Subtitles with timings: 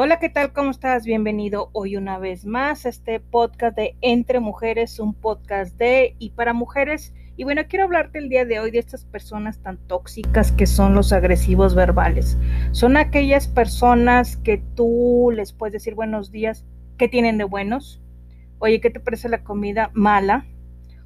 [0.00, 0.52] Hola, ¿qué tal?
[0.52, 1.04] ¿Cómo estás?
[1.04, 6.30] Bienvenido hoy una vez más a este podcast de Entre Mujeres, un podcast de y
[6.30, 7.12] para mujeres.
[7.36, 10.94] Y bueno, quiero hablarte el día de hoy de estas personas tan tóxicas que son
[10.94, 12.38] los agresivos verbales.
[12.70, 16.64] Son aquellas personas que tú les puedes decir buenos días,
[16.96, 18.00] ¿qué tienen de buenos?
[18.60, 20.46] Oye, ¿qué te parece la comida mala?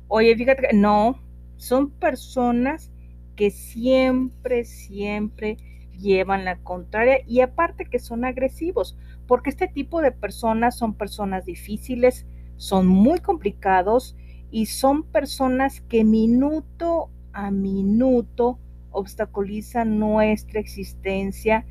[0.09, 1.19] Oye, fíjate que no,
[1.57, 2.93] son personas
[3.37, 5.57] que siempre, siempre
[5.99, 8.97] llevan la contraria y aparte que son agresivos,
[9.27, 14.17] porque este tipo de personas son personas difíciles, son muy complicados
[14.51, 18.59] y son personas que minuto a minuto
[18.91, 21.65] obstaculizan nuestra existencia,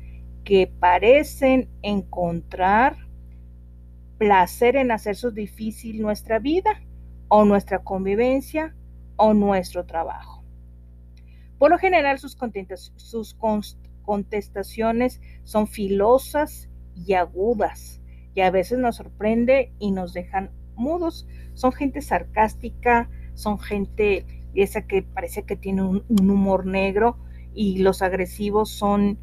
[0.44, 2.96] que parecen encontrar
[4.18, 6.82] placer en hacer difícil nuestra vida
[7.28, 8.74] o nuestra convivencia
[9.16, 10.42] o nuestro trabajo.
[11.58, 12.36] Por lo general, sus,
[12.96, 13.34] sus
[14.02, 18.00] contestaciones son filosas y agudas
[18.34, 21.26] y a veces nos sorprende y nos dejan mudos.
[21.54, 27.16] Son gente sarcástica, son gente esa que parece que tiene un, humor negro
[27.54, 29.18] y los agresivos son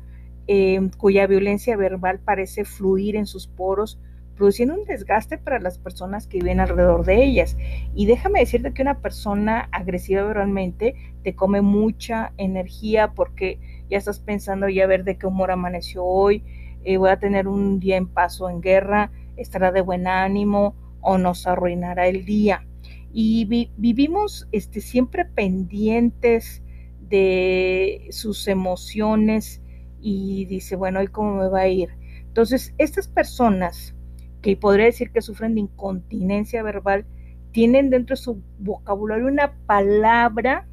[0.48, 4.00] eh, cuya violencia verbal parece fluir en sus poros
[4.40, 7.58] produciendo un desgaste para las personas que viven alrededor de ellas.
[7.94, 14.20] Y déjame decirte que una persona agresiva verbalmente te come mucha energía porque ya estás
[14.20, 16.44] pensando ya ver de qué humor amaneció hoy,
[16.84, 21.18] eh, voy a tener un día en paso en guerra, estará de buen ánimo o
[21.18, 22.66] nos arruinará el día.
[23.12, 23.46] Y
[23.78, 26.62] vivimos este, siempre pendientes
[27.02, 29.62] de sus emociones
[30.00, 31.90] y dice, bueno, ¿y cómo me va a ir?
[32.28, 33.96] Entonces, estas personas
[34.42, 37.06] que podría decir que sufren de incontinencia verbal,
[37.52, 40.68] tienen dentro de su vocabulario una palabra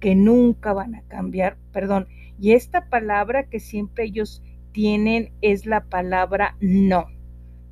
[0.00, 2.08] que nunca van a cambiar, perdón,
[2.40, 7.06] y esta palabra que siempre ellos tienen es la palabra no.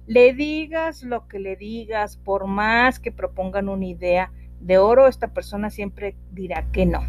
[0.06, 5.28] Le digas lo que le digas, por más que propongan una idea de oro, esta
[5.28, 7.00] persona siempre dirá que no.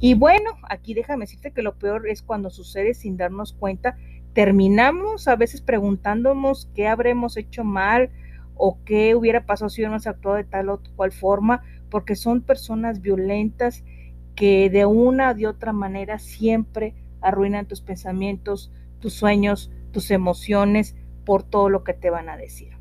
[0.00, 3.96] Y bueno, aquí déjame decirte que lo peor es cuando sucede sin darnos cuenta
[4.32, 8.10] terminamos a veces preguntándonos qué habremos hecho mal
[8.54, 13.00] o qué hubiera pasado si hubiéramos actuado de tal o cual forma, porque son personas
[13.00, 13.84] violentas
[14.38, 20.94] que de una o de otra manera siempre arruinan tus pensamientos, tus sueños, tus emociones
[21.24, 22.76] por todo lo que te van a decir.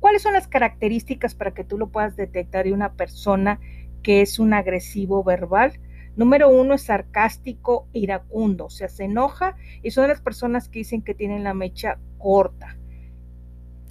[0.00, 3.60] ¿Cuáles son las características para que tú lo puedas detectar de una persona
[4.02, 5.78] que es un agresivo verbal?
[6.16, 11.02] Número uno es sarcástico, iracundo, o sea, se enoja y son las personas que dicen
[11.02, 12.76] que tienen la mecha corta.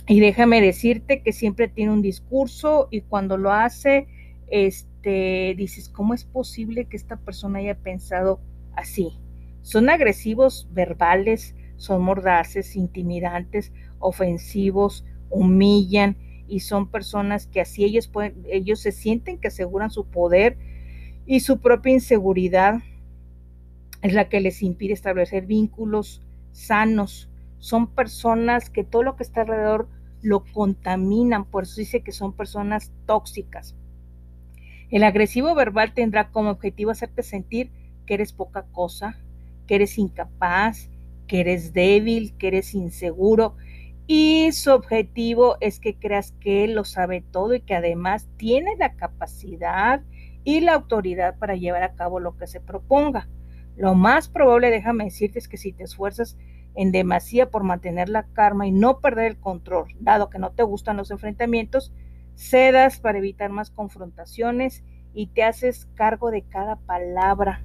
[0.05, 4.07] Y déjame decirte que siempre tiene un discurso y cuando lo hace,
[4.49, 8.39] este, dices, ¿cómo es posible que esta persona haya pensado
[8.75, 9.19] así?
[9.61, 16.17] Son agresivos verbales, son mordaces, intimidantes, ofensivos, humillan
[16.47, 20.57] y son personas que así ellos pueden, ellos se sienten que aseguran su poder
[21.25, 22.81] y su propia inseguridad
[24.01, 26.21] es la que les impide establecer vínculos
[26.51, 27.29] sanos.
[27.57, 29.89] Son personas que todo lo que está alrededor
[30.21, 33.75] lo contaminan, por eso dice que son personas tóxicas.
[34.89, 37.71] El agresivo verbal tendrá como objetivo hacerte sentir
[38.05, 39.17] que eres poca cosa,
[39.67, 40.89] que eres incapaz,
[41.27, 43.55] que eres débil, que eres inseguro.
[44.07, 48.75] Y su objetivo es que creas que él lo sabe todo y que además tiene
[48.77, 50.03] la capacidad
[50.43, 53.27] y la autoridad para llevar a cabo lo que se proponga.
[53.75, 56.37] Lo más probable, déjame decirte, es que si te esfuerzas
[56.75, 60.63] en demasía por mantener la karma y no perder el control, dado que no te
[60.63, 61.91] gustan los enfrentamientos,
[62.35, 67.63] cedas para evitar más confrontaciones y te haces cargo de cada palabra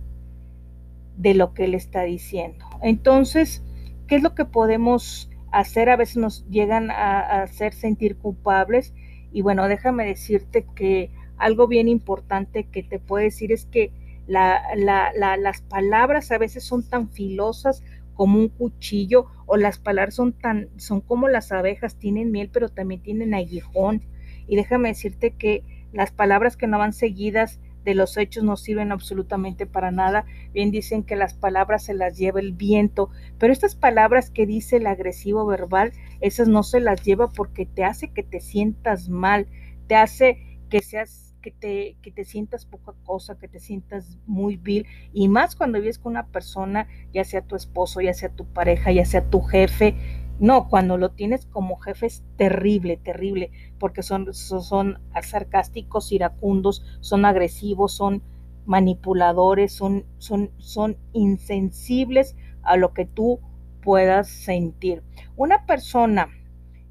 [1.17, 2.65] de lo que él está diciendo.
[2.83, 3.63] Entonces,
[4.07, 5.91] ¿qué es lo que podemos hacer?
[5.91, 8.95] A veces nos llegan a, hacer sentir culpables
[9.33, 13.93] y bueno, déjame decirte que algo bien importante que te puedo decir es que
[14.27, 17.83] las palabras a veces son tan filosas
[18.15, 22.69] como un cuchillo o las palabras son tan son como las abejas tienen miel pero
[22.69, 24.03] también tienen aguijón
[24.47, 28.93] y déjame decirte que las palabras que no van seguidas de los hechos no sirven
[28.93, 30.25] absolutamente para nada.
[30.53, 34.77] Bien dicen que las palabras se las lleva el viento, pero estas palabras que dice
[34.77, 39.47] el agresivo verbal, esas no se las lleva porque te hace que te sientas mal,
[39.87, 44.57] te hace que seas que te, que te sientas poca cosa, que te sientas muy
[44.57, 48.47] vil, y más cuando vives con una persona, ya sea tu esposo, ya sea tu
[48.47, 49.95] pareja, ya sea tu jefe.
[50.41, 57.27] No, cuando lo tienes como jefe es terrible, terrible, porque son, son sarcásticos, iracundos, son
[57.27, 58.23] agresivos, son
[58.65, 63.41] manipuladores, son, son, son insensibles a lo que tú
[63.83, 65.03] puedas sentir.
[65.37, 66.29] Una persona,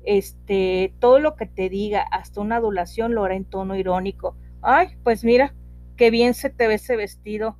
[0.05, 4.37] este, todo lo que te diga, hasta una adulación lo hará en tono irónico.
[4.61, 5.55] Ay, pues mira,
[5.97, 7.57] qué bien se te ve ese vestido.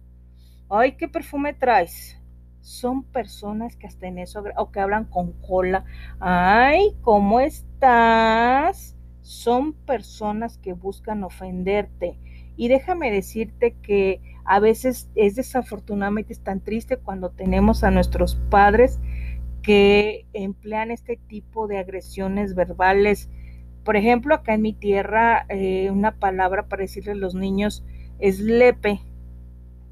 [0.70, 2.19] Ay, qué perfume traes.
[2.62, 5.86] Son personas que hasta en eso, o que hablan con cola.
[6.20, 8.96] Ay, ¿cómo estás?
[9.22, 12.20] Son personas que buscan ofenderte.
[12.56, 19.00] Y déjame decirte que a veces es desafortunadamente tan triste cuando tenemos a nuestros padres
[19.62, 23.30] que emplean este tipo de agresiones verbales.
[23.84, 27.84] Por ejemplo, acá en mi tierra, eh, una palabra para decirle a los niños
[28.20, 29.02] es lepe.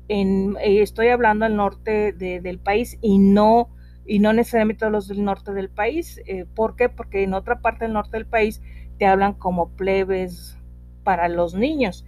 [0.07, 3.69] En, eh, estoy hablando al norte del país y no,
[4.05, 6.21] y no necesariamente todos los del norte del país.
[6.25, 6.89] Eh, ¿Por qué?
[6.89, 8.61] Porque en otra parte del norte del país
[8.97, 10.57] te hablan como plebes
[11.03, 12.05] para los niños.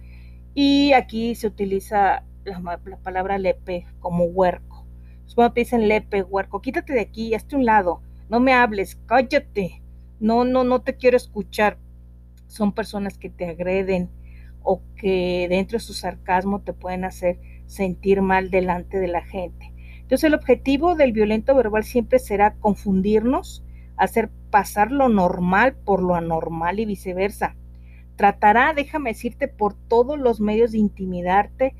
[0.54, 4.86] Y aquí se utiliza la, palabra lepe como huerco.
[5.34, 9.80] Cuando te dicen lepe, huerco, quítate de aquí, hazte un lado, no me hables, cállate,
[10.18, 11.78] no, no, no te quiero escuchar.
[12.48, 14.10] Son personas que te agreden
[14.62, 17.38] o que dentro de su sarcasmo te pueden hacer
[17.70, 19.72] sentir mal delante de la gente.
[20.00, 23.62] Entonces el objetivo del violento verbal siempre será confundirnos,
[23.96, 27.54] hacer pasar lo normal por lo anormal y viceversa.
[28.16, 31.74] Tratará, déjame decirte, por todos los medios de intimidarte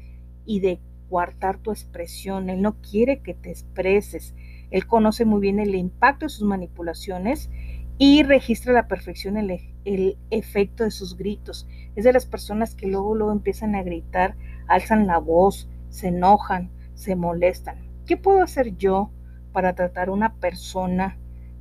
[0.46, 2.48] y de coartar tu expresión.
[2.50, 4.34] Él no quiere que te expreses.
[4.70, 7.50] Él conoce muy bien el impacto de sus manipulaciones
[7.98, 11.66] y registra a la perfección el, el, efecto de sus gritos.
[11.96, 14.36] Es de las personas que luego, luego empiezan a gritar,
[14.68, 17.78] alzan la voz, se enojan, se molestan.
[18.06, 19.10] ¿Qué puedo hacer yo
[19.52, 21.18] para tratar a una persona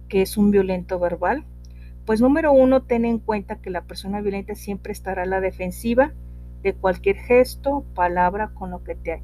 [0.08, 1.46] que es un violento verbal?
[2.06, 6.14] Pues número uno, ten en cuenta que la persona violenta siempre estará a la defensiva
[6.64, 9.22] de cualquier gesto, palabra con lo que te,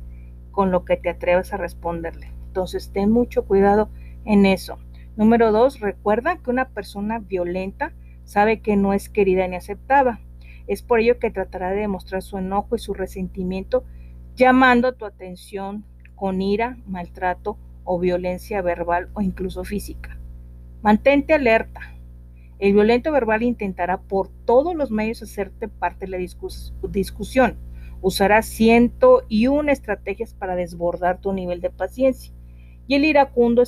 [0.52, 2.32] con lo que te atrevas a responderle.
[2.48, 3.90] Entonces, ten mucho cuidado
[4.24, 4.78] en eso.
[5.18, 7.94] Número dos, recuerda que una persona violenta
[8.24, 10.20] sabe que no es querida ni aceptada.
[10.68, 13.84] Es por ello que tratará de demostrar su enojo y su resentimiento
[14.36, 15.86] llamando tu atención
[16.16, 20.18] con ira, maltrato o violencia verbal o incluso física.
[20.82, 21.82] Mantente alerta.
[22.60, 26.18] El violento verbal intentará por todos los medios hacerte parte de la
[26.90, 27.58] discusión.
[28.02, 32.34] Usará ciento y una estrategias para desbordar tu nivel de paciencia.
[32.88, 33.64] Y el iracundo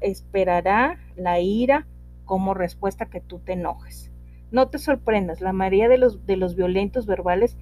[0.00, 1.86] esperará la ira
[2.24, 4.10] como respuesta que tú te enojes.
[4.50, 7.56] No te sorprendas, la mayoría de los violentos verbales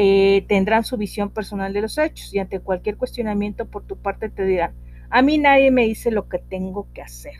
[0.00, 4.28] eh, tendrán su visión personal de los hechos y ante cualquier cuestionamiento por tu parte
[4.28, 4.72] te dirán,
[5.10, 7.34] a mí nadie me dice lo que tengo que hacer.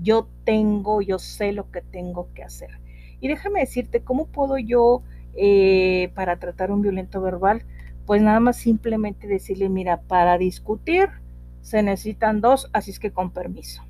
[0.00, 2.70] Yo tengo, yo sé lo que tengo que hacer.
[3.18, 5.02] Y déjame decirte, ¿cómo puedo yo,
[5.34, 7.64] eh, para tratar un violento verbal,
[8.06, 11.08] pues nada más simplemente decirle, mira, para discutir
[11.62, 13.82] se necesitan dos, así es que con permiso.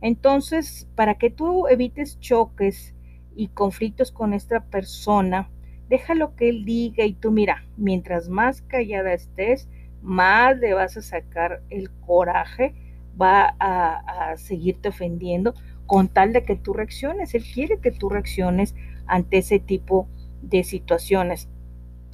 [0.00, 2.94] Entonces, para que tú evites choques
[3.34, 5.50] y conflictos con esta persona,
[5.88, 9.68] déjalo que él diga y tú mira, mientras más callada estés,
[10.02, 12.74] más le vas a sacar el coraje,
[13.20, 15.54] va a, seguirte ofendiendo
[15.86, 17.34] con tal de que tú reacciones.
[17.34, 18.74] Él quiere que tú reacciones
[19.06, 20.08] ante ese tipo
[20.42, 21.48] de situaciones.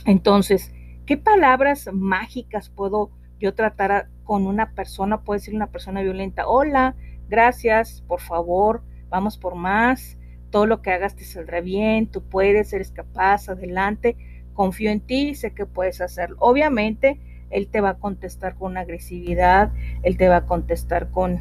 [0.07, 0.73] Entonces,
[1.07, 3.11] ¿qué palabras mágicas puedo
[3.41, 5.23] yo tratar con una persona?
[5.23, 6.47] Puede ser una persona violenta.
[6.47, 6.95] Hola,
[7.29, 10.19] gracias, por favor, vamos por más
[10.53, 14.17] todo lo que hagas te saldrá bien, tú puedes, eres capaz, adelante,
[14.53, 16.37] confío en ti, sé que puedes hacerlo.
[16.39, 17.19] Obviamente,
[17.51, 21.41] él te va a contestar con agresividad, él te va a contestar con,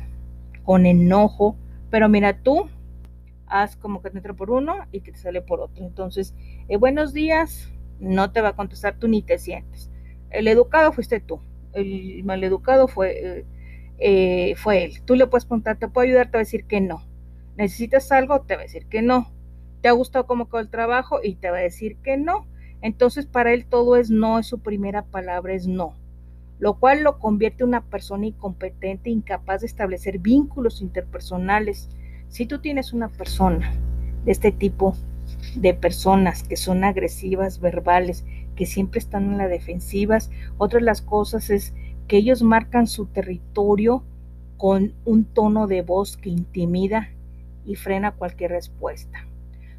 [0.64, 1.58] con enojo,
[1.92, 2.70] pero mira, tú
[3.48, 5.86] haz como que te entra por uno y que te sale por otro.
[5.86, 6.34] Entonces,
[6.70, 9.92] eh, buenos días, no te va a contestar tú ni te sientes.
[10.30, 11.42] El educado fuiste tú,
[11.74, 13.46] el maleducado fue, eh,
[14.00, 15.02] eh, fue él.
[15.04, 16.28] Tú le puedes preguntar, ¿te puedo ayudar?
[16.28, 17.11] Te va a decir que no
[17.58, 19.32] necesitas algo, te va a decir que no.
[19.82, 21.20] ¿Te ha gustado cómo quedó el trabajo?
[21.24, 22.46] Y te va a decir que no.
[22.82, 25.94] Entonces para él todo es no, es su primera palabra es no,
[26.60, 31.90] lo cual lo convierte en una persona incompetente, incapaz de establecer vínculos interpersonales.
[32.30, 33.72] Si tú tienes una persona
[34.26, 34.96] de este tipo
[35.56, 41.02] de personas que son agresivas, verbales, que siempre están en la defensivas, otra de las
[41.02, 41.74] cosas es
[42.08, 44.04] que ellos marcan su territorio
[44.58, 47.10] con un tono de voz que intimida
[47.66, 49.26] y frena cualquier respuesta.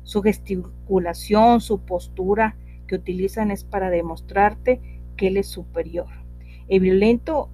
[0.02, 4.80] Su gesticulación, su postura que utilizan es para demostrarte
[5.16, 6.08] que él es superior.
[6.68, 7.48] El violento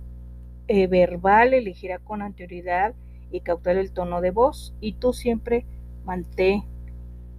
[0.69, 2.95] eh, verbal elegirá con anterioridad
[3.31, 5.67] y cautela el tono de voz y tú siempre
[6.05, 6.63] mantén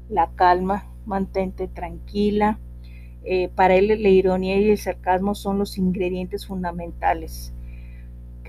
[0.10, 2.60] la calma, mantente tranquila.
[3.24, 7.54] Eh, para él la ironía y el sarcasmo son los ingredientes fundamentales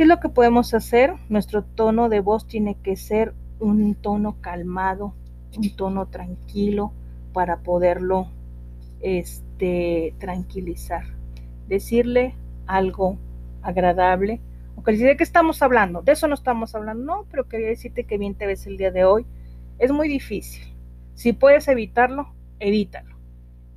[0.00, 1.12] ¿Qué es lo que podemos hacer?
[1.28, 5.14] Nuestro tono de voz tiene que ser un tono calmado,
[5.56, 6.92] un tono tranquilo
[7.32, 8.28] para poderlo
[9.00, 11.04] este, tranquilizar.
[11.68, 12.34] Decirle
[12.66, 13.18] algo
[13.62, 14.40] agradable.
[14.74, 16.02] Aunque ¿de qué estamos hablando?
[16.02, 17.04] De eso no estamos hablando.
[17.04, 19.26] No, pero quería decirte que bien te ves el día de hoy.
[19.78, 20.74] Es muy difícil.
[21.14, 23.16] Si puedes evitarlo, evítalo.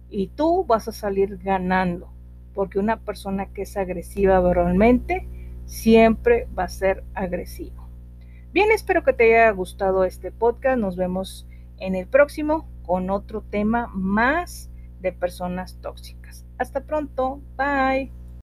[0.10, 2.10] Y tú vas a salir ganando.
[2.54, 5.28] Porque una persona que es agresiva verbalmente
[5.66, 7.83] siempre va a ser agresivo.
[8.54, 10.78] Bien, espero que te haya gustado este podcast.
[10.78, 11.48] Nos vemos
[11.80, 14.70] en el próximo con otro tema más
[15.02, 16.46] de personas tóxicas.
[16.60, 17.42] Hasta pronto.
[17.58, 18.23] Bye.